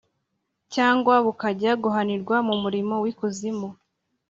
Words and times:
cyangwa 0.73 1.13
bukajya 1.25 1.71
guhanirwa 1.83 2.35
mu 2.47 2.55
muriro 2.61 2.95
w’ikuzimu. 3.03 3.69